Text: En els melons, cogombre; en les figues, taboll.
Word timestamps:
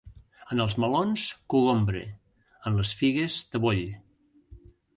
En 0.53 0.61
els 0.63 0.75
melons, 0.83 1.25
cogombre; 1.55 2.01
en 2.71 2.81
les 2.81 2.95
figues, 3.03 3.39
taboll. 3.53 3.87